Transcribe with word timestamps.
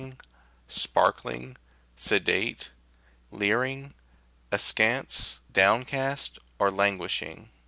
nacin", 0.01 0.17
sparkling, 0.67 1.55
sedate, 1.95 2.71
leering, 3.29 3.93
askance, 4.51 5.39
downcast, 5.53 6.39
or 6.57 6.71
lan 6.71 6.97
guishing. 6.97 7.49